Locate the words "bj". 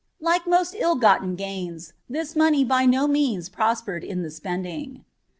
2.65-2.89